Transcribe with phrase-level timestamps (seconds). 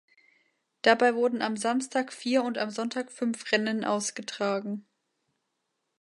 [0.81, 4.87] Dabei wurden am Samstag vier und am Sonntag fünf Rennen ausgetragen.